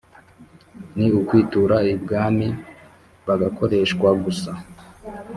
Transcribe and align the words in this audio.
ni 0.97 1.07
ukwitura 1.19 1.77
ibwami 1.93 2.47
bagakoreshwa 3.25 4.09
gusa 4.23 4.51